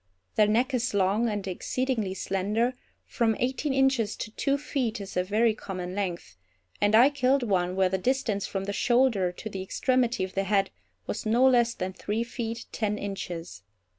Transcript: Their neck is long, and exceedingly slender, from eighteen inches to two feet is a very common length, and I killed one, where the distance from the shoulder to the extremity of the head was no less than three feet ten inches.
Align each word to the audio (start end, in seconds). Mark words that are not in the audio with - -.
Their 0.33 0.47
neck 0.47 0.73
is 0.73 0.95
long, 0.95 1.29
and 1.29 1.47
exceedingly 1.47 2.15
slender, 2.15 2.73
from 3.05 3.35
eighteen 3.39 3.71
inches 3.71 4.15
to 4.15 4.31
two 4.31 4.57
feet 4.57 4.99
is 4.99 5.15
a 5.15 5.23
very 5.23 5.53
common 5.53 5.93
length, 5.93 6.37
and 6.81 6.95
I 6.95 7.11
killed 7.11 7.43
one, 7.43 7.75
where 7.75 7.87
the 7.89 7.99
distance 7.99 8.47
from 8.47 8.63
the 8.63 8.73
shoulder 8.73 9.31
to 9.33 9.47
the 9.47 9.61
extremity 9.61 10.23
of 10.23 10.33
the 10.33 10.45
head 10.45 10.71
was 11.05 11.27
no 11.27 11.45
less 11.47 11.75
than 11.75 11.93
three 11.93 12.23
feet 12.23 12.65
ten 12.71 12.97
inches. 12.97 13.61